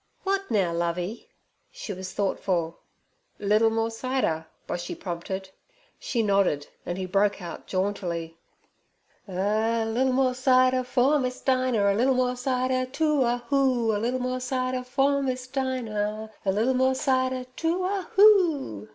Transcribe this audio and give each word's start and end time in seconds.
'W'at 0.25 0.49
now, 0.49 0.73
Lovey?' 0.73 1.29
She 1.69 1.93
was 1.93 2.11
thoughtful. 2.11 2.79
'Liddle 3.37 3.69
more 3.69 3.91
cider?' 3.91 4.47
Boshy 4.67 4.99
prompted. 4.99 5.51
She 5.99 6.23
nodded, 6.23 6.67
and 6.87 6.97
he 6.97 7.05
broke 7.05 7.39
out 7.39 7.67
jauntily: 7.67 8.35
'"A 9.27 9.85
liddle 9.85 10.11
more 10.13 10.33
cider 10.33 10.83
for 10.83 11.19
Miss 11.19 11.39
Dinah. 11.41 11.93
A 11.93 11.93
liddle 11.93 12.15
more 12.15 12.35
cider 12.35 12.87
too 12.89 13.21
a 13.21 13.43
hoo. 13.49 13.95
A 13.95 13.99
liddle 13.99 14.19
more 14.21 14.39
cider 14.39 14.83
for 14.83 15.21
Miss 15.21 15.45
Dinah. 15.45 16.31
A 16.47 16.51
liddle 16.51 16.73
more 16.73 16.95
cider 16.95 17.43
too 17.55 17.83
a 17.83 18.09
hoo."' 18.15 18.89